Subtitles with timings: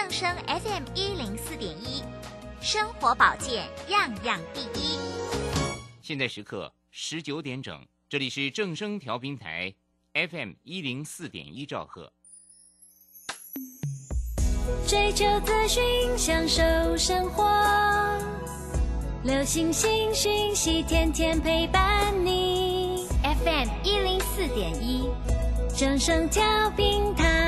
[0.00, 2.04] 正声 FM 一零四点一，
[2.60, 4.96] 生活保健样样第一。
[6.00, 9.74] 现在时刻十九点整，这里是正声调频台
[10.14, 12.12] FM 一零四点一兆赫。
[14.86, 15.82] 追求资讯，
[16.16, 16.62] 享受
[16.96, 17.44] 生活，
[19.24, 23.08] 流星星讯息，天天陪伴你。
[23.24, 25.10] FM 一零四点一，
[25.76, 27.47] 正声调频台。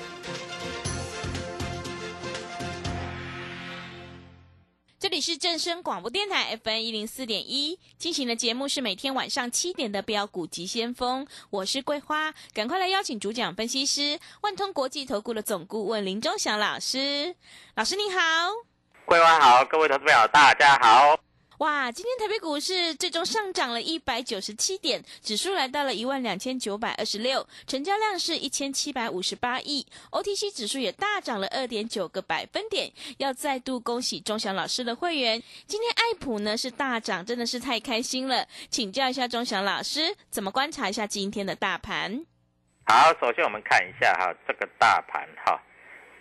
[5.21, 17.35] 是正声广播电台 FM 一零四点一，进行的节目是每天晚上七点的标股急先锋，我是桂花，赶快来邀请主讲分析师万通国际投顾的总顾问林忠祥老师，
[17.75, 18.19] 老师你好。
[19.05, 21.30] 桂花好，各位投资朋友大家好。
[21.61, 32.91] 哇，今天台北股市最终上涨了一百九十七点，指数来到了一万两千九百二十六，成交量是一千七百五十八亿，OTC 指数也大涨了二点九个百分点。
[33.19, 38.47] 要再度恭喜钟祥老师的会员，今天爱普呢是大涨，真的是太开心了。
[38.71, 42.25] 请教一下钟祥老师，怎么观察一下今天的大盘？
[42.85, 45.61] 好，首先我们看一下哈这个大盘哈，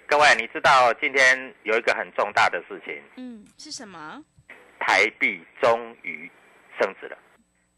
[0.07, 4.23] 各位你知道今天有一个很重大的事情，嗯，是什么？
[4.81, 6.29] 台币终于
[6.81, 7.17] 升值了。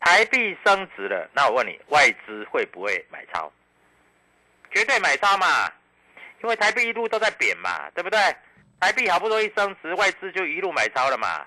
[0.00, 3.52] 台币升值了，那我问你，外资会不会买超？
[4.72, 5.70] 绝对买超嘛，
[6.42, 8.18] 因为台币一路都在贬嘛，对不对？
[8.80, 11.46] 台币好不容易升值，外资就一路买超了嘛。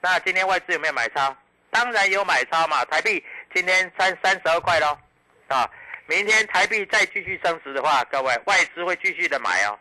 [0.00, 1.36] 那今天外资有没有买超？
[1.70, 2.84] 当然有买超嘛。
[2.86, 3.24] 台币
[3.54, 4.98] 今天三三十二块喽，
[5.46, 5.70] 啊，
[6.06, 9.78] 明天台币再继续升值的话，各位外资会继续的买哦。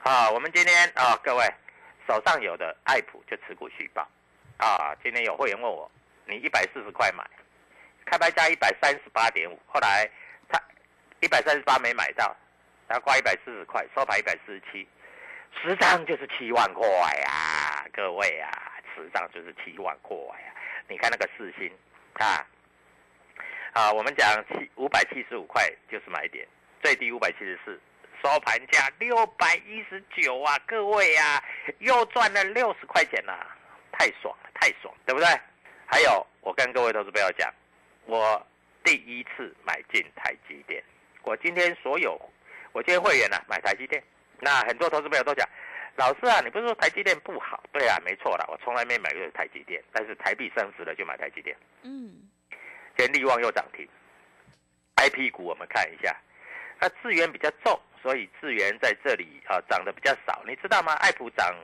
[0.00, 1.44] 好，我们今天啊，各位
[2.06, 4.06] 手上有的爱普就持股续报。
[4.62, 5.90] 啊，今天有会员问我，
[6.24, 7.28] 你一百四十块买，
[8.04, 10.08] 开拍价一百三十八点五，后来
[10.48, 10.56] 他
[11.20, 12.36] 一百三十八没买到，
[12.88, 14.86] 他挂一百四十块，收盘一百四十七，
[15.60, 20.54] 十张就是七万块呀，各位啊，十张就是七万块呀，
[20.86, 21.68] 你看那个四星
[22.14, 22.46] 啊，
[23.72, 26.46] 啊，我们讲七五百七十五块就是买点，
[26.84, 27.80] 最低五百七十四。
[28.22, 31.42] 收盘价六百一十九啊，各位啊，
[31.80, 33.56] 又赚了六十块钱呐、啊，
[34.02, 35.28] 太爽了，太爽，对不对？
[35.86, 37.48] 还有，我跟各位投资朋友讲，
[38.04, 38.44] 我
[38.82, 40.82] 第一次买进台积电，
[41.22, 42.20] 我今天所有，
[42.72, 44.02] 我今天会员呢、啊、买台积电，
[44.40, 45.48] 那很多投资朋友都讲，
[45.94, 47.62] 老师啊，你不是说台积电不好？
[47.72, 51.56] 对啊，没错啦，我从来没买过台积电，但是台币升值了就买台积电。
[51.82, 52.28] 嗯，
[52.96, 53.88] 今天力旺又涨停
[54.96, 56.16] ，IP 股我们看一下，
[56.80, 57.80] 那资源比较重。
[58.02, 60.92] 所以资源在这里啊涨得比较少，你知道吗？
[60.94, 61.54] 爱普涨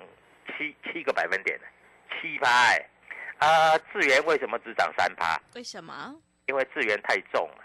[0.47, 1.59] 七七个百分点，
[2.09, 2.89] 七趴哎，
[3.39, 5.41] 啊智源为什么只涨三趴？
[5.55, 6.15] 为什么？
[6.47, 7.65] 因为智源太重了。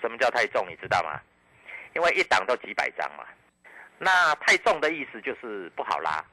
[0.00, 0.66] 什么叫太重？
[0.68, 1.20] 你知道吗？
[1.94, 3.24] 因为一档都几百张嘛。
[3.98, 6.24] 那太重的意思就是不好拉。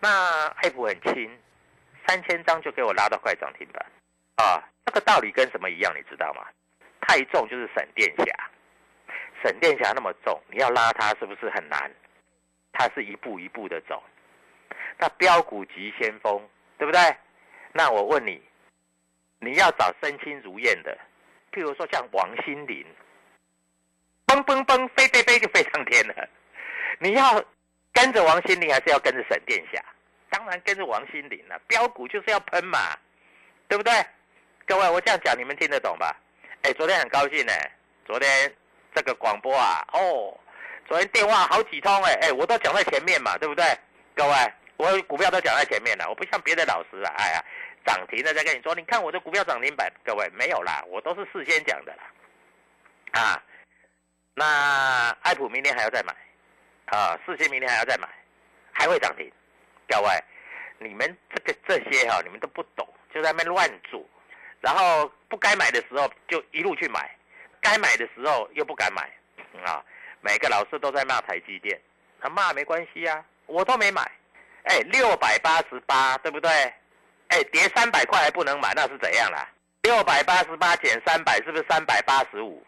[0.00, 1.38] 那爱普很轻，
[2.06, 3.86] 三千张就给我拉到快涨停板
[4.36, 4.62] 啊！
[4.86, 5.94] 这个道理跟什么一样？
[5.96, 6.46] 你知道吗？
[7.00, 8.24] 太重就是闪电侠。
[9.42, 11.90] 闪电侠那么重，你要拉它是不是很难？
[12.72, 14.02] 它是一步一步的走。
[14.98, 16.42] 那标股急先锋，
[16.84, 17.16] 对不对？
[17.72, 18.42] 那我问你，
[19.38, 20.94] 你要找身轻如燕的，
[21.50, 22.84] 譬如说像王心凌，
[24.26, 26.28] 蹦蹦蹦飞飞飞就飞上天了。
[26.98, 27.42] 你要
[27.94, 29.82] 跟着王心凌，还是要跟着沈殿霞？
[30.28, 31.60] 当然跟着王心凌了、啊。
[31.66, 32.78] 标股就是要喷嘛，
[33.66, 33.92] 对不对？
[34.66, 36.14] 各位，我这样讲你们听得懂吧？
[36.64, 37.52] 哎，昨天很高兴呢、
[38.04, 38.54] 昨天。
[38.94, 40.38] 这个广播啊，哦，
[40.86, 43.64] 昨天电话好几通哎哎，我都講在前面嘛，對不對？
[44.14, 44.32] 各位，
[44.76, 47.44] 我股票都讲在前面了，我不像别的老师啊，哎呀，
[47.86, 52.02] 涨停了再跟你说，你看我的股票涨停板，各位没有啦，我都是事先讲的啦。
[53.12, 53.42] 啊，
[54.34, 56.12] 那爱普明天还要再买，
[56.86, 58.08] 啊，四星明天还要再买，
[58.72, 59.30] 还会涨停。
[59.86, 60.08] 各位，
[60.78, 64.04] 你们这个这些哈、你们都不懂，就在那乱做，
[64.60, 67.14] 然后不该买的时候就一路去买，
[67.60, 69.02] 该买的时候又不敢买，
[69.64, 69.84] 啊，
[70.20, 71.80] 每个老师都在骂台积电，
[72.20, 74.10] 他骂没关系啊，我都没买，
[74.64, 76.50] 哎，六百八十八，对不对？
[77.28, 79.48] 哎，跌三百块还不能买，那是怎样啦？
[79.82, 82.64] 六百八十八减三百，是不是三百八十五？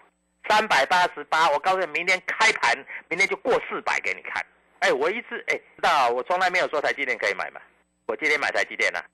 [0.49, 2.77] 三百八十八，我告诉你，明天开盘，
[3.09, 4.45] 明天就过四百给你看。
[4.81, 7.61] 哎，我一直哎，知道我从来没有说台积电可以买嘛，
[8.07, 9.05] 我今天买台积电了、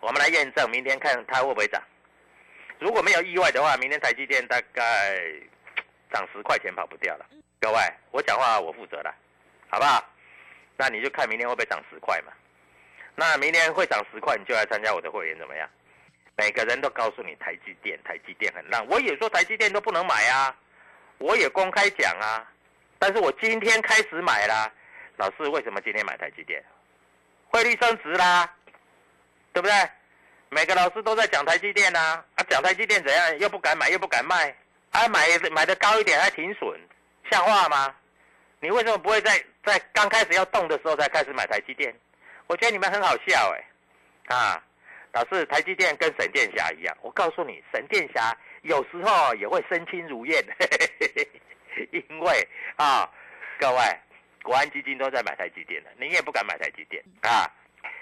[0.00, 1.82] 我们来验证，明天看它会不会涨。
[2.78, 5.18] 如果没有意外的话，明天台积电大概
[6.12, 7.26] 涨十块钱跑不掉了。
[7.60, 7.78] 各位，
[8.12, 9.12] 我讲话我负责了，
[9.68, 10.04] 好不好？
[10.78, 12.32] 那你就看明天会不会涨十块嘛。
[13.14, 15.68] 那明天会涨十块，你就来参加我的会员怎么样？
[16.36, 20.54] 每个人都告诉你台积电，台积电很烂，我也说台积电都不能买啊，
[21.18, 22.46] 我也公开讲啊，
[22.96, 24.72] 但是我今天开始买啦。
[25.16, 26.64] 老师为什么今天买台积电？
[27.48, 28.48] 汇率升值啦，
[29.52, 29.74] 对不对？
[30.50, 34.54] 每个老师都在讲台积电啊，啊，讲台积电怎样，又不敢买，又不敢卖，
[34.92, 36.78] 啊，买买的高一点还停损，
[37.30, 37.92] 像话吗？
[38.60, 41.94] 你为什么不会在在刚开始要动的时候才开始买台积电？
[42.46, 44.62] 我觉得你们很好笑哎、啊，
[45.12, 50.44] 老师，台积电跟沈殿霞一样，我告诉你，沈殿霞有时候也会身轻如燕，
[51.92, 53.08] 因为啊，
[53.58, 53.78] 各位，
[54.42, 57.02] 国安基金都在买台积电的，你也不敢买台积电。
[57.22, 57.50] 啊。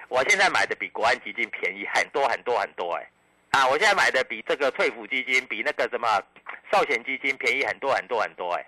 [0.08, 3.10] 我现在买的比国安基金便宜很多很多很多哎、
[3.50, 6.22] 啊，我现在买的比这个退抚基金，比那个什么
[6.72, 8.64] 寿险基金便宜很多很多很多哎、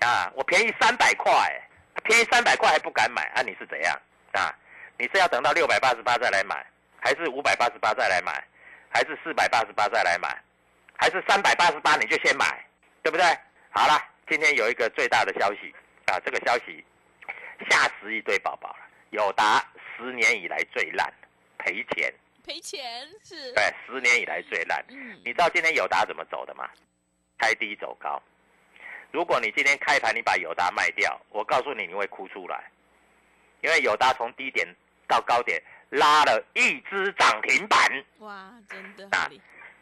[0.00, 3.42] 啊，我便宜三百块哎，便宜三百块还不敢买啊？
[3.42, 4.00] 你是怎样
[4.32, 4.54] 啊？
[4.98, 6.64] 你是要等到六百八十八再来买，
[7.00, 8.44] 还是五百八十八再来买，
[8.88, 10.28] 还是四百八十八再来买，
[10.96, 12.64] 还是三百八十八你就先买，
[13.02, 13.24] 对不对？
[13.70, 15.74] 好了，今天有一个最大的消息
[16.06, 16.84] 啊，这个消息
[17.70, 18.76] 吓死一堆宝宝了。
[19.10, 19.64] 友达
[19.96, 21.12] 十年以来最烂，
[21.58, 22.12] 赔钱，
[22.44, 24.84] 赔钱是，对，十年以来最烂。
[24.90, 26.68] 嗯你知道今天友达怎么走的吗？
[27.38, 28.22] 开低走高。
[29.14, 32.64] 如果你今天开盘你把友达卖掉，我告诉你你会哭出来，
[33.60, 34.66] 因为友达从低点
[35.06, 37.78] 到高点拉了一只涨停板，
[38.18, 39.08] 哇，真的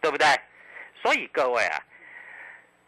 [0.02, 0.26] 对不对？
[1.00, 1.82] 所以各位啊，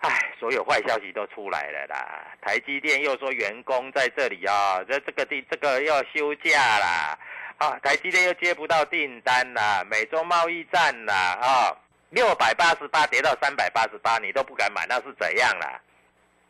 [0.00, 2.26] 唉，所有坏消息都出来了啦。
[2.42, 7.18] 台积电又说员工在这里啊，在这个地这个要休假啦，
[7.56, 11.74] 啊，台积电又接不到订单啦，美洲贸易战啦，啊，
[12.10, 15.80] 六百八十八跌到三百八十八，你都不敢买，那是怎样啦？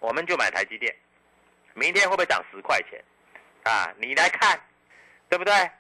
[0.05, 0.95] 我们就买台积电，
[1.73, 3.03] 明天会不会涨十块钱？
[3.63, 4.61] 啊，你来看，
[5.31, 5.71] 对不对？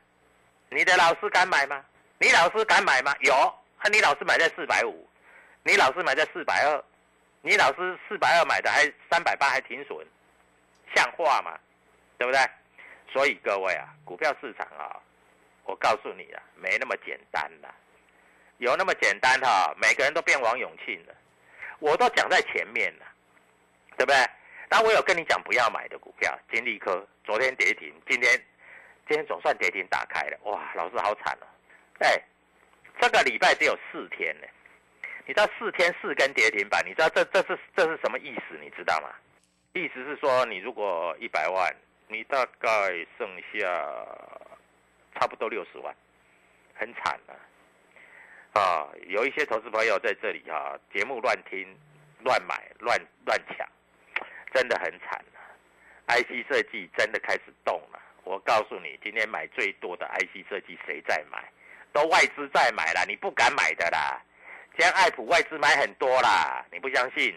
[0.70, 1.84] 你的老师敢买吗？
[2.18, 3.14] 你老师敢买吗？
[3.20, 5.06] 有，啊，你老师买在四百五，
[5.62, 6.82] 你老师买在四百二，
[7.42, 10.06] 你老师四百二买的还三百八还停损，
[10.96, 11.60] 像话吗？
[12.16, 12.40] 对不对？
[13.12, 14.96] 所以各位啊，股票市场啊，
[15.64, 17.68] 我告诉你啊，没那么简单啦。
[18.56, 21.14] 有那么简单哈、每个人都变王永庆了，
[21.78, 23.04] 我都讲在前面了，
[23.96, 24.16] 对不对？
[24.70, 28.32] 然后我有跟你讲不要买的股票，金利科昨天跌停，今天
[29.08, 31.46] 今天总算跌停打开了，哇，老师好惨哦！
[32.00, 32.20] 哎，
[33.00, 34.46] 这个礼拜只有四天呢，
[35.26, 38.58] 你知道四天四根跌停板，你知道这这是这是什么意思？
[38.60, 39.10] 你知道吗？
[39.74, 41.74] 意思是说，你如果一百万，
[42.08, 42.68] 你大概
[43.18, 43.58] 剩下
[45.14, 45.94] 差不多六十万，
[46.74, 47.34] 很惨啊！
[48.60, 51.66] 啊，有一些投资朋友在这里哈、节目乱听、
[52.20, 53.68] 乱买、乱乱抢，
[54.54, 55.42] 真的很惨啊。
[56.06, 58.00] IC 设计真的开始动了。
[58.22, 61.44] 我告诉你，今天买最多的 IC 设计谁在买？
[61.92, 64.20] 都外资在买啦，你不敢买的啦。
[64.76, 67.34] 今天爱普外资买很多啦，你不相信？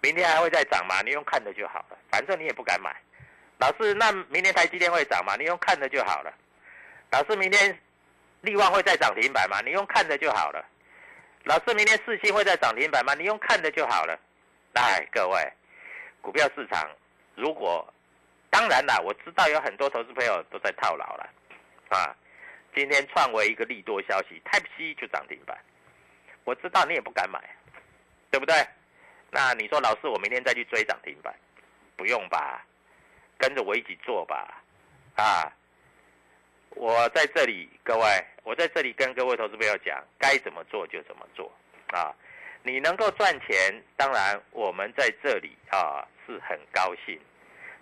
[0.00, 1.00] 明天还会再涨吗？
[1.02, 2.94] 你用看的就好了，反正你也不敢买。
[3.58, 5.34] 老师，那明天台积电会涨吗？
[5.36, 6.32] 你用看的就好了。
[7.10, 7.76] 老师，明天
[8.42, 9.60] 力旺会再涨停板吗？
[9.64, 10.64] 你用看的就好了。
[11.44, 13.14] 老师，明天四星会再涨停板吗？
[13.14, 14.16] 你用看的就好了。
[14.74, 15.52] 来，各位，
[16.20, 16.88] 股票市场
[17.34, 17.86] 如果
[18.50, 21.30] 当然啦，我知道有很多投资朋友都在套牢了
[21.88, 22.14] 啊。
[22.74, 25.58] 今天创为一个利多消息，Type C 就涨停板，
[26.44, 27.42] 我知道你也不敢买，
[28.30, 28.54] 对不对？
[29.30, 31.34] 那你说老师，我明天再去追涨停板，
[31.96, 32.64] 不用吧？
[33.36, 34.62] 跟着我一起做吧，
[35.16, 35.52] 啊！
[36.70, 41.50] 我在这里，各位，我在这里跟各位投资朋友讲，该怎么做就怎么做
[41.88, 42.14] 啊！
[42.62, 47.18] 你能够赚钱，当然我们在这里啊是很高兴。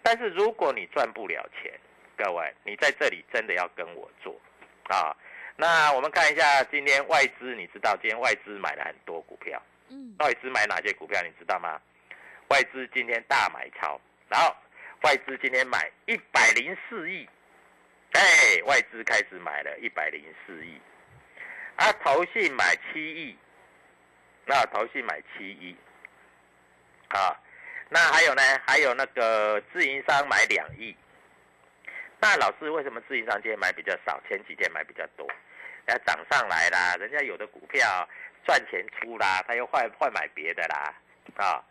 [0.02, 1.72] 但是如果你赚不了钱，
[2.16, 4.34] 各位，你在这里真的要跟我做
[4.84, 5.16] 啊！
[5.56, 11.80] 那我们看一下今天外资，你知道今天外资买了很多股票，嗯，外资买哪些股票你知道吗？
[12.48, 14.54] 外资今天大买超，然后
[15.02, 17.28] 外资今天买一百零四亿，
[18.12, 18.22] 哎，
[18.66, 20.80] 外资开始买了一百零四亿，
[21.76, 23.36] 啊，投信买七亿，
[24.46, 25.76] 那投信买七亿，
[27.08, 27.36] 啊，
[27.88, 28.42] 那还有呢？
[28.64, 30.96] 还有那个自营商买两亿。
[32.20, 34.20] 那老师为什么自营商今天买比较少？
[34.28, 35.28] 前几天买比较多，
[35.88, 38.08] 要涨上来啦，人家有的股票
[38.46, 40.94] 赚钱出啦，他又换换买别的啦，
[41.36, 41.62] 啊，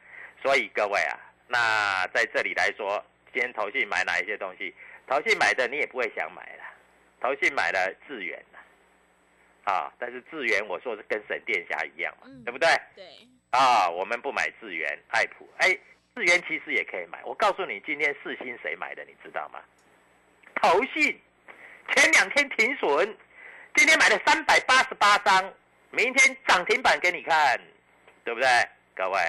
[0.43, 1.17] 所以各位啊，
[1.47, 3.03] 那在这里来说，
[3.33, 4.75] 今天投信买哪一些东西？
[5.07, 6.65] 投信买的你也不会想买啦，
[7.21, 8.43] 投信买了智远，
[9.65, 12.69] 啊，但是智源我说是跟沈殿霞一样嘛，嗯对不对？
[12.95, 13.05] 对，
[13.51, 15.69] 啊，我们不买智源、爱普，哎，
[16.15, 17.21] 智源其实也可以买。
[17.25, 19.59] 我告诉你，今天四星谁买的，你知道吗？
[20.61, 21.19] 投信
[21.93, 23.17] 前两天停损，
[23.75, 25.53] 今天买了三百八十八张，
[25.91, 27.59] 明天涨停板给你看，
[28.23, 28.47] 对不对？
[28.95, 29.19] 各位，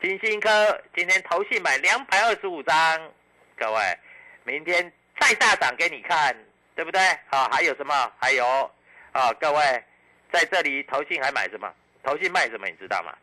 [0.00, 3.12] 金星科今天投信买两百二十五张，
[3.56, 3.98] 各位，
[4.44, 6.34] 明天再大涨给你看，
[6.74, 7.00] 对不对？
[7.30, 8.12] 啊，还有什么？
[8.18, 8.70] 还有
[9.16, 9.84] 啊，各位，
[10.30, 11.72] 在这里投信还买什么？
[12.02, 12.66] 投信卖什么？
[12.66, 13.16] 你知道吗？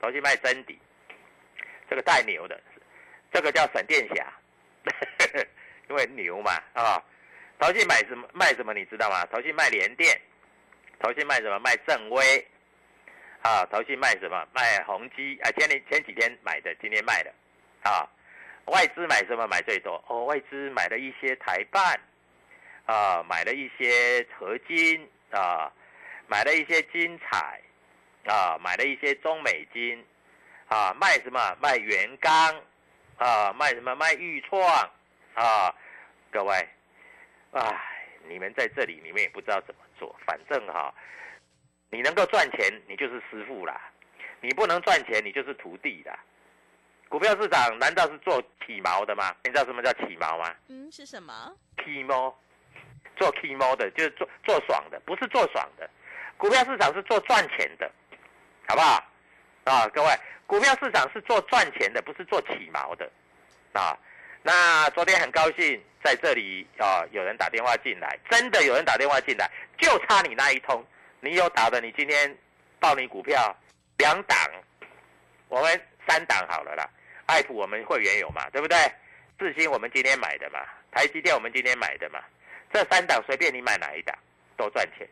[0.00, 0.78] 投信卖真底，
[1.90, 2.62] 这个太牛的，
[3.32, 4.32] 这个叫沈殿霞，
[5.90, 7.02] 因为牛嘛啊。
[7.58, 8.72] 投信买什么卖什么？
[8.74, 9.26] 你知道吗？
[9.26, 10.20] 投信卖联电，
[11.00, 11.58] 投信卖什么？
[11.58, 12.46] 卖正威，
[13.42, 14.46] 啊，投信卖什么？
[14.52, 17.34] 卖宏基啊，前年前几天买的，今天卖的，
[17.82, 18.06] 啊，
[18.66, 19.48] 外资买什么？
[19.48, 21.98] 买最多哦，外资买了一些台办，
[22.86, 25.70] 啊，买了一些合金啊，
[26.28, 27.60] 买了一些金彩，
[28.26, 30.02] 啊，买了一些中美金，
[30.68, 31.56] 啊，卖什么？
[31.60, 32.62] 卖元钢，
[33.18, 33.94] 啊，卖什么？
[33.96, 34.62] 卖裕创，
[35.34, 35.74] 啊，
[36.30, 36.68] 各位。
[37.52, 40.14] 唉，你们在这里，你们也不知道怎么做。
[40.26, 40.92] 反正哈，
[41.90, 43.74] 你能够赚钱，你就是师傅啦；
[44.40, 46.18] 你不能赚钱，你就是徒弟啦。
[47.08, 49.32] 股票市场难道是做起毛的吗？
[49.44, 50.52] 你知道什么叫起毛吗？
[50.68, 51.54] 嗯，是什么？
[51.84, 52.36] 起毛，
[53.16, 55.88] 做起毛的就是做做爽的，不是做爽的。
[56.36, 57.90] 股票市场是做赚钱的，
[58.68, 59.04] 好不好？
[59.64, 60.10] 啊，各位，
[60.46, 63.10] 股票市场是做赚钱的，不是做起毛的，
[63.72, 63.96] 啊。
[64.42, 70.84] 那昨天很高兴在这里啊，有人打电话进来，真的有人打电话进来，就差你那一通，
[71.20, 72.36] 你有打的，你今天
[72.78, 73.56] 报你股票
[73.96, 74.38] 两档，
[75.48, 76.86] 我们三档好了啦。
[77.26, 78.76] 爱普我们会员有嘛，对不对？
[79.38, 80.60] 四星我们今天买的嘛，
[80.92, 82.20] 台积电我们今天买的嘛，
[82.74, 84.14] 这三档随便你买哪一档
[84.56, 85.08] 都赚钱。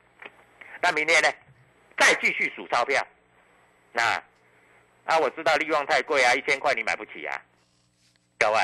[0.83, 1.33] 那明天呢，
[1.97, 3.01] 再继续数钞票，
[3.93, 4.23] 那
[5.05, 7.41] 啊我知道利旺太贵啊，一千块你买不起啊，
[8.39, 8.59] 各位。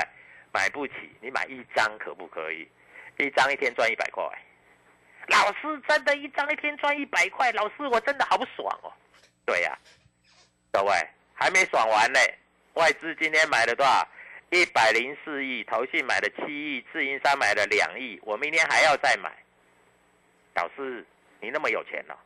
[0.51, 2.67] 买不起，你买一张可不可以？
[3.19, 4.25] 一张一天赚一百块，
[5.27, 8.91] 老师真的，一张一天赚一百块，老师我真的好爽哦。
[9.45, 9.79] 对呀、
[10.73, 10.91] 各位
[11.35, 12.19] 还没爽完呢，
[12.73, 14.09] 外资今天买了多少？
[14.51, 19.31] 一百零四亿，投信买了七亿，自营商买了两亿，我明天还要再买。
[20.55, 21.05] 老师，
[21.41, 22.17] 你那么有钱哦？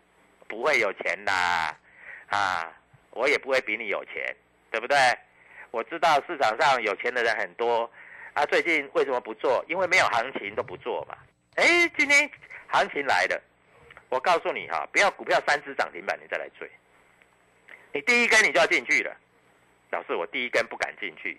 [0.49, 1.33] 不会有钱的
[2.29, 2.73] 啊，
[3.11, 4.35] 我也不会比你有钱，
[4.71, 4.97] 对不对？
[5.73, 7.91] 我知道市场上有钱的人很多。
[8.35, 9.65] 啊，最近为什么不做？
[9.69, 11.19] 因为没有行情都不做嘛。
[11.57, 12.31] 哎，今天
[12.69, 13.43] 行情来了，
[14.09, 16.71] 我告诉你哈，不要股票三只涨停板你再来追，
[17.93, 19.15] 你第一根你就要进去了。
[19.91, 21.39] 老师，我第一根不敢进去，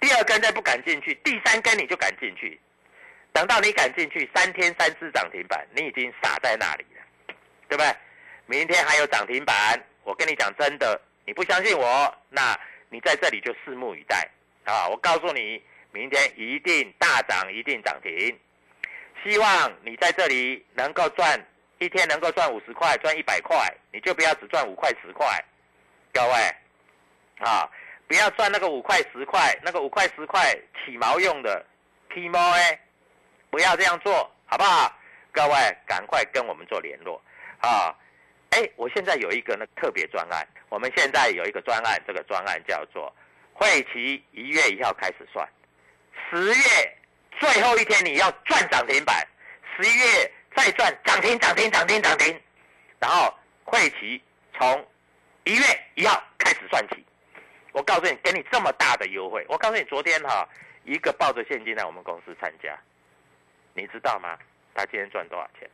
[0.00, 2.60] 第二根再不敢进去，第三根你就敢进去。
[3.32, 7.34] 等到你敢进去，三天三只涨停板，你已经傻在那里了，
[7.68, 7.96] 对不对？
[8.46, 14.28] 明天还有涨停板，我跟你讲真的，你不相信我，那你在这里就拭目以待
[14.64, 14.88] 啊！
[14.88, 15.62] 我告诉你。
[15.90, 18.38] 明天一定大涨，一定涨停。
[19.24, 21.42] 希望你在这里能够赚
[21.78, 23.56] 一天能够赚五十块，赚一百块，
[23.90, 25.26] 你就不要只赚五块十块。
[26.12, 26.32] 各位，
[27.38, 27.68] 啊，
[28.08, 30.52] 不要赚那个五块十块，那个五块十块
[30.84, 31.64] 起毛用的，
[32.12, 32.80] 起毛哎，
[33.50, 34.92] 不要这样做，好不好？
[35.30, 37.22] 各位，赶快跟我们做联络
[37.60, 37.94] 啊！
[38.50, 43.14] 哎，我现在有一个呢特别专案，我们现在有一个专案，这个专案叫做
[43.52, 45.46] 会期一月一号开始算。
[46.30, 46.96] 十月
[47.38, 49.22] 最后一天你要赚涨停板，
[49.76, 52.40] 十一月再赚涨停涨停涨停涨停，
[52.98, 53.32] 然后
[53.64, 54.20] 会期
[54.58, 54.88] 从
[55.44, 55.62] 一月
[55.94, 57.04] 一号开始算起。
[57.78, 59.46] 我告诉你，给你这么大的优惠。
[59.48, 60.46] 我告诉你，昨天哈
[60.82, 62.76] 一个抱着现金来我们公司参加，
[63.72, 64.36] 你知道吗？
[64.74, 65.70] 他今天赚多少钱？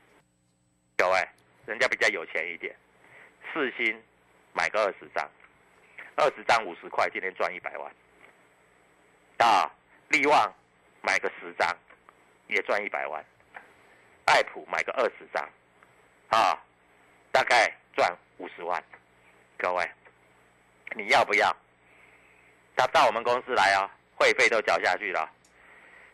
[0.98, 1.26] 各位，
[1.64, 2.76] 人家比较有钱一点，
[3.50, 3.98] 四星
[4.52, 5.26] 买个二十张，
[6.16, 7.90] 二十张五十块，今天赚一百万，
[9.38, 9.72] 啊！
[10.08, 10.54] 利旺
[11.00, 11.74] 买个十张，
[12.48, 13.18] 也赚一百万；
[14.26, 15.42] 爱普买个二十张，
[16.28, 16.62] 啊，
[17.32, 18.84] 大概赚五十万。
[19.56, 19.90] 各位，
[20.94, 21.56] 你要不要？
[22.76, 25.28] 他到我们公司来啊，会费都缴下去了，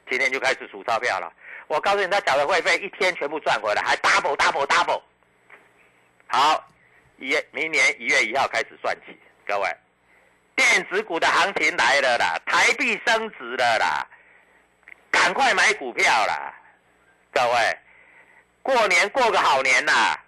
[0.09, 1.33] 今天就开始数钞票了。
[1.67, 5.01] 我告诉你，他缴的会费一天全部赚回来，还 double double double。
[6.27, 6.69] 好，
[7.17, 9.77] 一月明年一月一号开始算起，各位，
[10.57, 14.07] 电子股的行情来了啦，台币升值了啦，
[15.11, 16.55] 赶快买股票啦，
[17.33, 17.79] 各位，
[18.63, 20.19] 过年过个好年呐，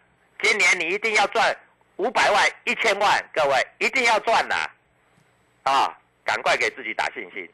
[0.43, 1.57] 今年你一定要赚
[1.97, 4.55] 五百万、一千万，各位一定要赚呐，
[5.65, 5.99] 啊！
[6.25, 7.49] 赶快给自己打信心，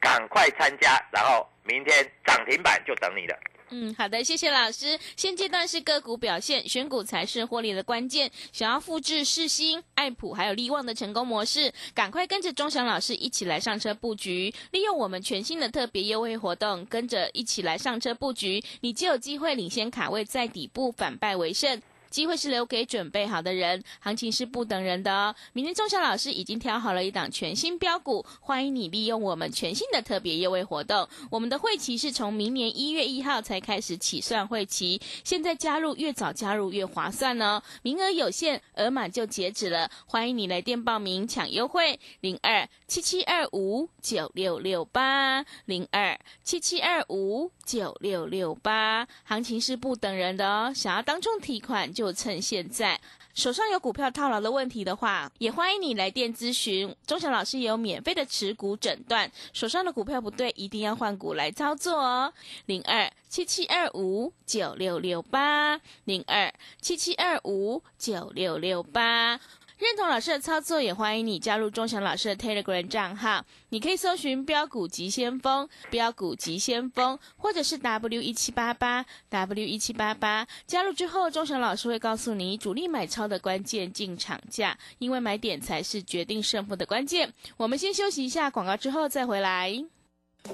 [0.00, 3.38] 赶快参加，然后明天涨停板就等你了。
[3.70, 4.96] 嗯，好的，谢谢老师。
[5.16, 8.30] 现阶段是个股表现，选股才是获利的关键。
[8.52, 21.82] 想要复制世新、爱普还有利旺的成功模式，赶快跟着钟祥老师一起来上车布局，利用我们全新的特别优惠活动，跟着一起来上车布局，你就有机会领先卡位在底部，反败为胜。
[22.10, 25.34] 机会是留给准备好的人，行情是不等人的哦。
[25.52, 31.06] 明天钟晓老师已经挑好了一档全新标股，欢迎你利用我们全新的特别优惠活动。
[31.30, 37.62] 我们的会期是从明年一月一号才开始起算会期，现在加入越早加入越划算哦。
[37.82, 49.06] 名额有限，额满就截止了，欢迎你来电报名抢优惠，零二七七二五九六六八零二七七二五九六六八。
[49.24, 52.05] 行情是不等人的哦，想要当众提款就。
[52.06, 53.00] 就趁现在
[53.34, 56.94] 手上有股票套牢的问题的话，也欢迎你来电咨询。
[57.04, 62.32] 钟祥老师也有免费的持股诊断，手上的股票不对，一定要换股来操作哦。
[62.66, 69.40] 零二七七二五九六六八，零二七七二五九六六八。
[69.78, 73.44] 认同老师的操作，也欢迎你加入钟祥老师的 Telegram 账号。
[73.68, 80.46] 你可以搜寻“标股急先锋”、“标股急先锋”，或者是 W 一七八八 W 一七八八。
[80.66, 87.30] 加入之后，钟祥老师会告诉你主力买超的关键进场价，因为买点才是决定胜负的关键。
[87.58, 89.84] 我们先休息一下广告，之后再回来。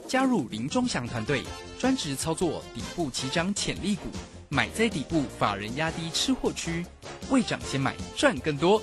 [0.08, 1.44] 加入林钟祥团队，
[1.78, 4.08] 专职操作底部起涨潜力股，
[4.48, 6.84] 买在底部，法人压低吃货区，
[7.30, 8.82] 未涨先买赚更多。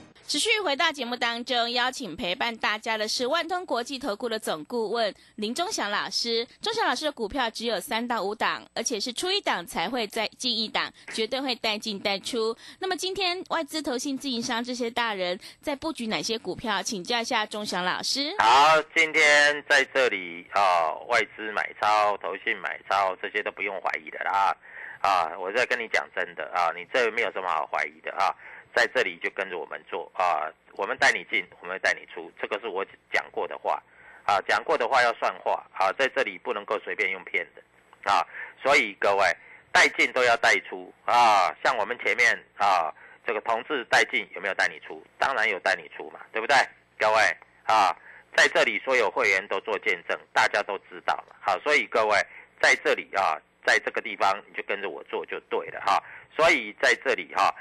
[0.31, 6.47] 持续回到节目当中，邀请陪伴大家的是万通国际投顾的总顾问林忠祥老师。
[6.61, 12.55] 忠祥老师的股票只有三到五档，而且是出一档才会再进一档，绝对会带进带出。
[12.79, 16.81] 那么今天外资、投信、自营商这些大人在布局哪些股票？
[16.81, 18.33] 请教一下忠祥老师。
[18.39, 24.55] 好，今天在这里啊，外资买超、投信买超，这些都不用怀疑的啦。
[25.01, 28.31] 啊，我在跟你讲真的啊，你这没有什么好怀疑的啊。
[28.73, 33.81] 在这里就跟着我们做啊，我们带你进，我们带你出，这个是我讲过的话，
[34.23, 37.61] 啊，讲过的话要算话，啊，在这里不能够随便用骗的，
[38.09, 38.25] 啊，
[38.63, 39.25] 所以各位
[39.71, 42.93] 带进都要带出啊，像我们前面啊，
[43.25, 45.05] 这个同志带进有没有带你出？
[45.19, 46.55] 当然有带你出嘛，对不对？
[46.97, 47.95] 各位啊，
[48.35, 52.17] 在这里所有会员都做见证，大家都知道了，好，所以各位
[52.61, 56.01] 在这里啊，在这个地方你就跟着我做就对了哈，
[56.35, 57.53] 所以在这里哈。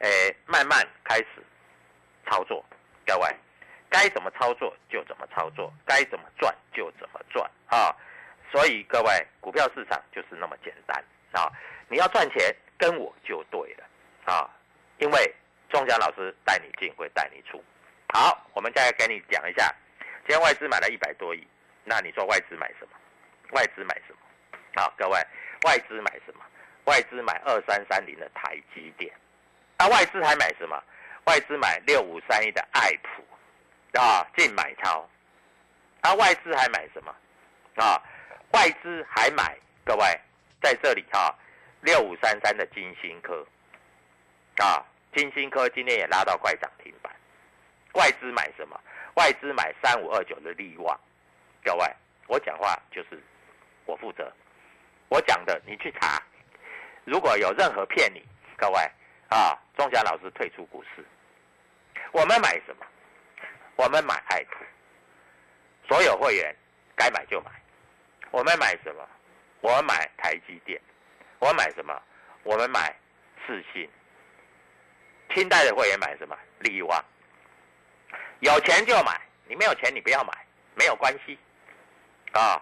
[0.00, 1.26] 诶，慢慢开始
[2.26, 2.64] 操作，
[3.06, 3.36] 各位，
[3.90, 7.94] 该怎么操作就怎么操作，该怎么赚就怎么赚啊！
[8.52, 11.50] 所以各位，股票市场就是那么简单啊！
[11.88, 13.84] 你要赚钱，跟我就对了
[14.32, 14.48] 啊！
[14.98, 15.34] 因为
[15.68, 17.62] 庄家老师带你进，会带你出。
[18.14, 19.74] 好，我们再跟你讲一下，
[20.20, 21.46] 今天外资买了一百多亿，
[21.84, 22.96] 那你说外资买什么？
[23.50, 24.18] 外资买什么？
[24.76, 25.18] 好，各位，
[25.64, 26.44] 外资买什么？
[26.84, 29.12] 外资买二三三零的台积电。
[29.78, 30.82] 那外资还买什么？
[31.24, 35.08] 外资买六五三一的爱普，啊，净买超。
[36.02, 37.14] 那外资还买什么？
[37.76, 38.02] 啊，
[38.52, 40.20] 外资还买各位
[40.60, 41.32] 在这里哈，
[41.82, 43.46] 六五三三的金星科，
[44.56, 47.14] 啊，金星科今天也拉到快涨停板。
[47.92, 48.78] 外资买什么？
[49.14, 50.98] 外资买三五二九的利旺。
[51.62, 51.86] 各位，
[52.26, 53.22] 我讲话就是
[53.84, 54.32] 我负责，
[55.08, 56.20] 我讲的你去查，
[57.04, 58.90] 如果有任何骗你，各位。
[59.28, 61.04] 啊，钟祥老师退出股市，
[62.12, 62.86] 我们买什么？
[63.76, 64.64] 我们买爱普，
[65.86, 66.54] 所有会员
[66.96, 67.50] 该买就买。
[68.30, 69.06] 我们买什么？
[69.60, 70.80] 我们买台积电。
[71.38, 72.00] 我买什么？
[72.42, 72.94] 我们买
[73.46, 73.88] 四信。
[75.34, 76.36] 清代的会员买什么？
[76.60, 77.04] 利旺。
[78.40, 80.32] 有钱就买，你没有钱你不要买，
[80.74, 81.38] 没有关系。
[82.32, 82.60] 啊，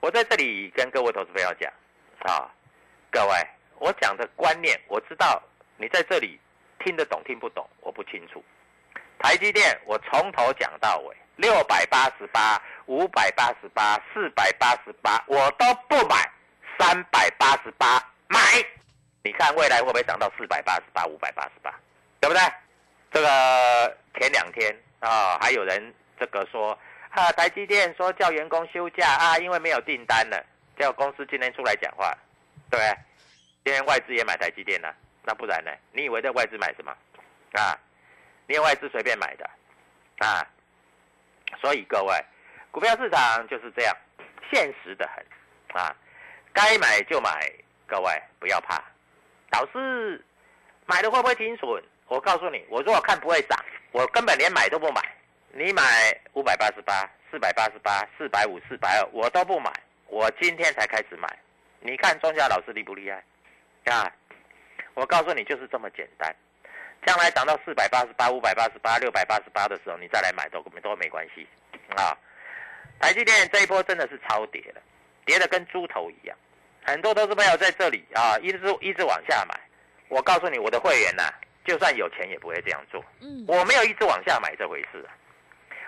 [0.00, 1.72] 我在这里跟各位投资朋友讲
[2.20, 2.50] 啊，
[3.10, 3.46] 各位，
[3.78, 5.42] 我讲的观念，我知道
[5.82, 6.38] 你在这里
[6.78, 8.40] 听得懂听不懂，我不清楚。
[9.18, 16.30] 台积电，我从头讲到尾，六百八十八、五百八十八、四百八十八，我都不买，
[16.78, 18.38] 三百八十八买。
[19.24, 21.74] 你看未来会不会涨到四百八十八、五百八十八，
[22.20, 22.40] 对不对？
[23.10, 26.78] 这个前两天啊，还有人这个说
[27.10, 30.44] 啊，台积电说叫员工休假啊，因为没有订单了，
[30.78, 32.16] 叫公司今天出来讲话，
[32.70, 32.96] 对不对？
[33.64, 34.92] 今天外资也买台积电了，
[35.24, 35.70] 那不然呢？
[35.92, 36.90] 你以为在外资买什么
[37.52, 37.78] 啊？
[38.46, 39.48] 你有外资随便买的
[40.18, 40.46] 啊？
[41.60, 42.24] 所以各位，
[42.70, 43.96] 股票市场就是这样，
[44.50, 45.94] 现实的很啊，
[46.52, 47.50] 该买就买，
[47.86, 48.82] 各位不要怕。
[49.50, 50.24] 老师
[50.86, 51.82] 买的会不会停损？
[52.08, 53.58] 我告诉你，我如果看不会涨，
[53.92, 55.00] 我根本连买都不买。
[55.52, 55.82] 你买
[56.32, 59.70] 五百八十八、四百八十八、四百五、四百二，我都不买。
[60.08, 61.28] 我今天才开始买。
[61.80, 63.22] 你看庄家老师厉不厉害？
[63.92, 64.10] 啊，
[64.94, 66.34] 我告诉你就是这么简单。
[67.04, 71.46] 将来涨到四百八十八、五百八十八、六百八十八的时候，你再来买都都没关系
[71.96, 72.16] 啊。
[73.00, 74.80] 台积电这一波真的是超跌了，
[75.24, 76.36] 跌的跟猪头一样。
[76.84, 79.58] 很多都是朋友在这里啊，一直一直往下买。
[80.08, 81.24] 我告诉你，我的会员呐、
[81.64, 83.04] 就算有钱也不会这样做。
[83.20, 85.10] 嗯，我没有一直往下买这回事、啊，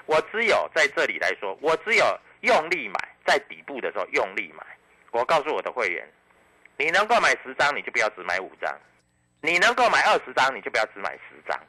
[0.06, 4.64] 我只有在这里来说，我只有用力买，在底部的时候用力买。
[5.12, 6.04] 我告诉我的会员，
[6.76, 8.72] 你能够买十张，你就不要只买五张；
[9.44, 11.61] 你能够买二十张，你就不要只买十张。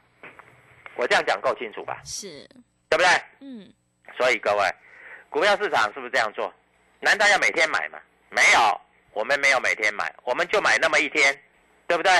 [0.94, 2.00] 我这样讲够清楚吧？
[2.06, 2.48] 是，
[2.88, 3.06] 对不对？
[3.40, 3.70] 嗯，
[4.16, 4.74] 所以各位，
[5.28, 6.50] 股票市场是不是这样做？
[7.00, 7.98] 难道要每天买吗？
[8.30, 8.80] 没有，
[9.12, 11.38] 我们没有每天买，我们就买那么一天，
[11.86, 12.10] 对不对？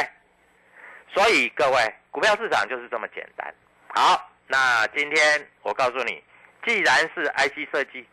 [1.15, 3.55] 所以各位，股票市场就是这么简单。
[3.89, 6.23] 好，那今天我告诉你，
[6.67, 8.07] 既然是 IC 设计，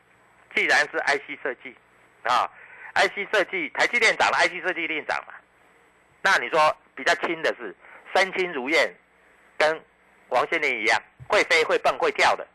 [0.56, 1.75] 既然是 IC 设计
[2.23, 2.49] 啊
[2.95, 5.34] ，IC 设计，台积电涨了，IC 设计一定涨嘛。
[6.23, 7.75] 那你说比较轻的是
[8.15, 8.91] 身轻如燕，
[9.57, 9.79] 跟
[10.29, 12.47] 王心凌一样，会飞会蹦会跳的，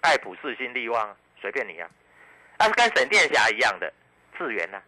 [0.00, 1.88] 爱普世新力旺，随便你啊。
[2.58, 3.92] 那是跟沈殿霞一样的
[4.36, 4.82] 智源呐、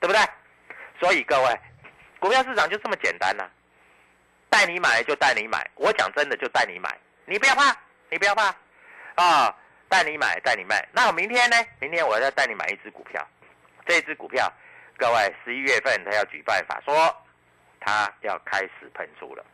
[0.00, 0.20] 对不对？
[0.98, 1.60] 所以各位，
[2.18, 3.44] 股票市场就这么简单呐、
[4.48, 7.76] 带你买就带你买，我讲真的就带你买，你不要怕，
[8.08, 8.54] 你不要怕
[9.16, 9.54] 啊、
[9.88, 10.86] 带你买带你卖。
[10.92, 11.56] 那我明天呢？
[11.80, 13.26] 明天我要带你买一只股票，
[13.86, 14.50] 这只股票，
[14.96, 17.14] 各位十一月份他要举办法说，
[17.80, 19.44] 他要开始喷出了，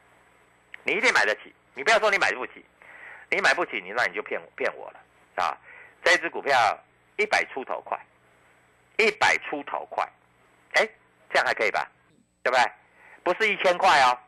[0.85, 2.65] 你一定买得起，你不要说你买不起，
[3.31, 5.01] 你买不起，你那你就骗骗我了
[5.43, 5.57] 啊！
[6.05, 6.79] 这只股票
[7.17, 7.99] 一百出头块，
[8.99, 10.09] 一百出头块，
[10.75, 10.89] 哎，
[11.31, 11.89] 这样还可以吧？
[12.43, 12.73] 对不对？
[13.23, 14.19] 不是一千块哦，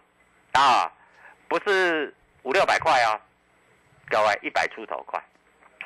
[0.53, 0.93] 啊，
[1.49, 3.21] 不是五六百块哦，
[4.09, 5.19] 各位一百出头块，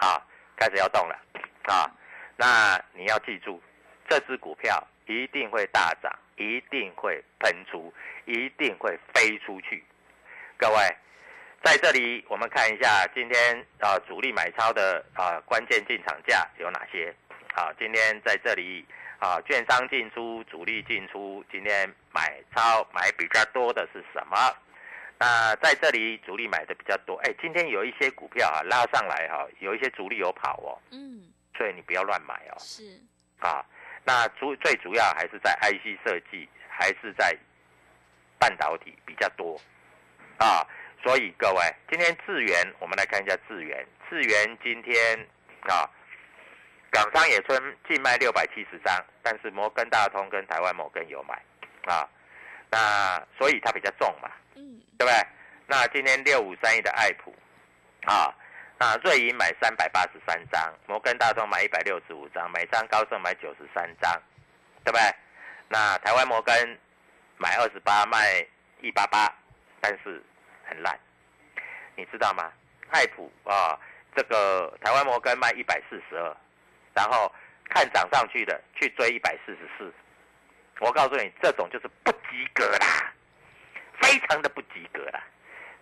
[0.00, 0.20] 啊，
[0.56, 1.18] 开始要动了
[1.64, 1.90] 啊！
[2.36, 3.60] 那你要记住，
[4.08, 7.92] 这只股票一定会大涨，一定会喷出，
[8.24, 9.84] 一定会飞出去。
[10.56, 10.76] 各位，
[11.62, 17.14] 在这里我们看一下今天啊主力买超的啊关键进场价有哪些？
[17.54, 18.86] 啊，今天在这里
[19.18, 24.36] 啊券商进出，主力进出，今天买超买比较多的是什么？
[25.20, 32.54] 那在这里主力买的比较多，哎，今天有一些股票啊拉上来哈、有一些主力有跑哦，嗯，所以你不要乱买哦。
[32.60, 32.84] 是，
[33.40, 33.66] 啊，
[34.04, 37.36] 那主最主要还是在 IC 设计，还是在
[38.38, 39.60] 半导体比较多
[40.38, 40.66] 啊。
[41.02, 43.86] 所以各位，今天智源，我们来看一下智源。
[44.10, 45.18] 智源今天
[45.62, 45.88] 啊，
[46.90, 51.40] 港商野村净卖六百七十张，但是摩根大通跟台湾摩根有买
[51.84, 52.08] 啊。
[52.70, 55.26] 那所以它比较重嘛，嗯，对不对？
[55.66, 57.34] 那今天六五三一的爱普
[58.06, 58.34] 啊，
[58.80, 64.12] 那瑞银买三百八十三张，摩根大通买一百六十五张，美商高盛买九十三张，
[64.84, 65.14] 对不对？
[65.68, 66.78] 那台湾摩根
[67.36, 68.46] 买二十八，卖
[68.80, 69.34] 一八八，
[69.80, 70.22] 但是
[70.64, 70.96] 很烂，
[71.96, 72.52] 你知道吗？
[72.90, 73.76] 爱普啊，
[74.14, 76.36] 这个台湾摩根卖一百四十二，
[76.94, 77.32] 然后
[77.68, 79.92] 看涨上去的去追一百四十四，
[80.78, 83.12] 我告诉你，这种就是不及格啦，
[84.00, 85.20] 非常的不及格啦。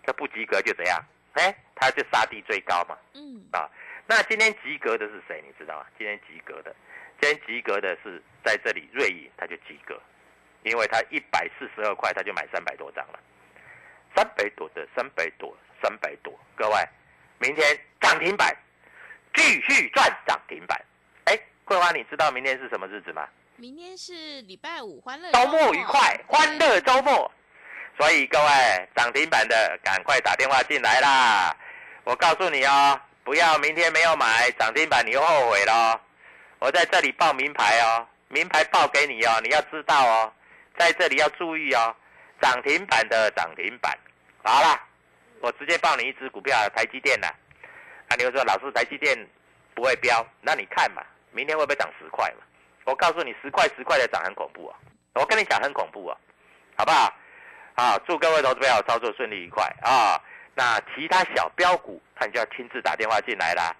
[0.03, 0.99] 这不及格就怎样？
[1.37, 2.97] 哎，他就杀低最高嘛。
[3.13, 3.69] 嗯，啊，
[4.07, 5.43] 那今天及格的是谁？
[5.45, 5.85] 你知道吗？
[5.97, 6.75] 今天及格的，
[7.21, 9.99] 今天及格的是在这里瑞银，他就及格，
[10.63, 13.19] 因为他一百四十二块，他就买三百多张了，
[14.15, 16.33] 三百多的，三百多，三百多。
[16.55, 16.75] 各位，
[17.39, 18.55] 明天涨停板，
[19.35, 20.83] 继续赚涨停板。
[21.25, 23.27] 哎，桂花，你知道明天是什么日子吗？
[23.57, 27.31] 明天是礼拜五，欢乐周末愉快，欢乐周末。
[27.97, 31.55] 所以各位涨停板的，赶快打电话进来啦！
[32.03, 35.99] 我告诉你哦，不要明天没有买涨停板，你又后悔咯。
[36.59, 40.31] 我在这里报名牌哦，名牌报给你哦，你要知道哦，
[40.77, 41.95] 在这里要注意哦，
[42.39, 43.97] 涨停板的涨停板。
[44.43, 44.79] 好了，
[45.41, 47.27] 我直接报你一只股票，台积电的。
[47.27, 49.17] 啊，你会说老师台积电
[49.73, 52.45] 不会飙，那你看嘛，明天会不会涨十块嘛？
[52.85, 54.77] 我告诉你，十块十块的涨很恐怖啊！
[55.15, 56.17] 我跟你讲很恐怖啊，
[56.77, 57.11] 好不好？
[57.77, 60.19] 啊，祝各位投资朋友操作顺利愉快啊！
[60.55, 63.71] 那其他小标股，那你就要亲自打电话进来啦。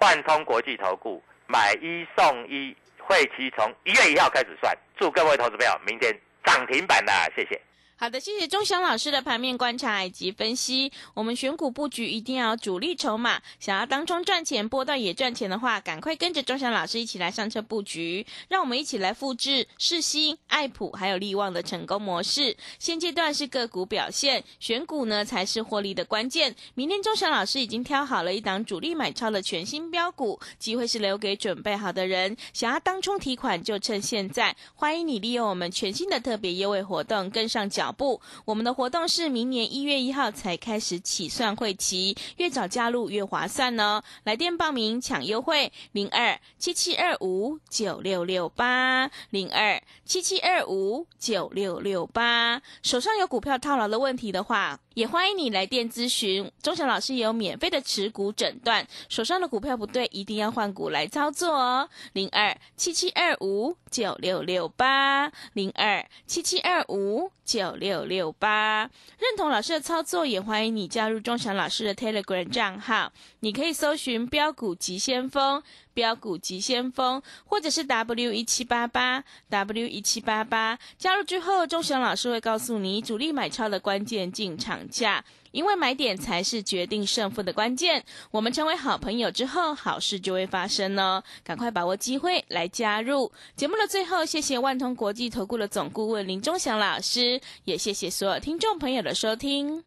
[0.00, 4.76] 万通国际投顾买一送一，会期从一月一号开始算。
[4.98, 6.12] 祝各位投资朋友明天
[6.44, 7.28] 涨停板啦！
[7.36, 7.60] 谢谢。
[7.96, 10.92] 好的，谢谢钟祥老师的盘面观察以及分析。
[11.14, 18.26] 我们选股布局一定要主力筹码，想要当中赚钱、波段也赚钱的话，赶快跟着钟祥老师一起来上车布局。
[18.48, 22.56] 让我们一起来复制世新、爱普还有利旺的成功模式。
[22.80, 26.54] 现阶段是个股表现，选股呢才是获利的关键。
[26.74, 32.36] 明天钟祥老师已经挑好了一档主力买超的全新标股，机会是留给准备好的人。
[32.52, 37.83] 想要当冲提款就趁现在，欢迎你利用我们全新的特别优惠活动跟上脚。
[37.84, 44.02] 脚步，我们的活动是明年一月一号才开始起算会期，越早加入越划算哦。
[44.22, 52.62] 来电报名抢优惠，零二七七二五九六六八，零二七七二五九六六八。
[52.82, 56.50] 手上有股票套牢的问题的话，也欢迎你来电咨询。
[56.62, 61.90] 钟祥老师有免费的持股诊断，手上的股票不对，一定要换股来操作哦。
[62.14, 68.90] 零二七七二五九六六八，零二七七二五九六六八。
[69.20, 75.62] 认同老师的操作，也欢迎你加入钟祥老师的 Telegram 账号，你可以搜寻标股急先锋。
[75.94, 88.04] 标股急先锋，或者是 W 一七八八 W 一七八八，加入之后，钟祥老师会告诉你主力买超的关键进场价，因为买点才是决定胜负的关键。
[88.32, 91.22] 我们成为好朋友之后，好事就会发生哦！
[91.44, 99.84] 赶快把握机会来加入节目的最后，谢谢万通国际投顾的总顾问林忠祥老师，也谢谢所有听众朋友的收听。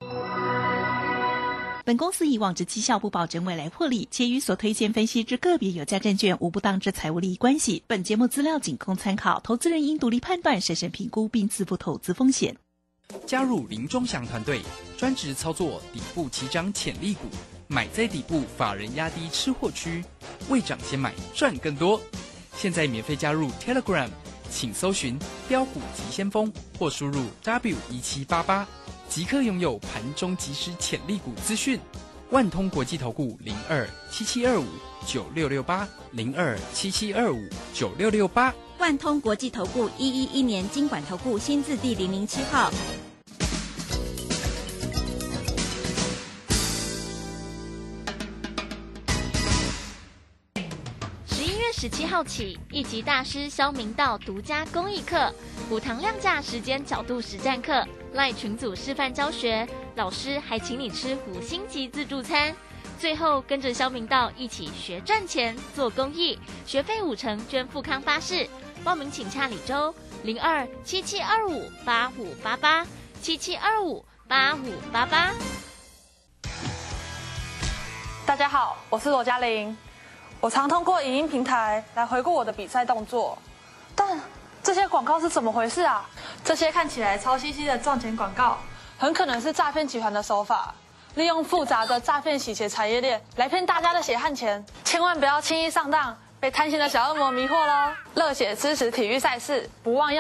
[1.84, 7.84] 本公司以往之绩效不保证未来获利，且与所推荐分析之个别有价证券无不当之财务利益关系。
[7.88, 12.58] 本节目资料仅供参考，投资人应独立判断、审慎评估并自负投资风险。
[13.26, 14.62] 加入林中祥团队，
[14.98, 17.28] 专职操作底部起涨潜力股，
[17.68, 20.04] 买在底部，法人压低吃货区，
[20.50, 22.02] 未涨先买赚更多。
[22.56, 24.10] 现在免费加入 Telegram，
[24.50, 25.18] 请搜寻
[25.48, 28.68] 标股急先锋或输入 W 一七八八。
[29.08, 31.80] 即刻拥有盘中即时潜力股资讯，
[32.32, 34.66] 万通国际投顾零二七七二五
[35.06, 42.70] 九六六八零二七七二五九六六八，万通国际投顾一一一年经管投顾新字第零零七号。
[51.28, 55.34] 十一月十七号起，一级大师肖明道独家公益课，
[55.70, 57.88] 五堂量价时间角度实战课。
[58.14, 62.56] 赖群组示范教学，老师还请你吃五星级自助餐。
[63.00, 68.48] 最后跟着肖明道一起学赚钱、做公益，学费五成捐富康巴士。
[68.84, 72.86] 报名请洽李周零二七七二五八五八八
[73.24, 75.34] 七七二五八五八八。
[78.24, 79.76] 大家好，我是罗嘉玲。
[80.40, 83.36] 我常通过影音平台来回顾我的比赛动作，
[83.96, 84.22] 但
[84.62, 86.08] 这些广告是怎么回事啊？
[86.44, 88.60] 这些看起来超兮兮的赚钱广告，
[89.00, 90.74] 很可能是诈骗集团的手法，
[91.14, 94.64] 利用复杂的诈骗洗钱产业链来骗大家的血汗钱。
[94.84, 97.94] 千万不要轻易上当，被贪心的小恶魔迷惑喽！
[98.16, 100.16] 热血支持体育赛事，不忘要。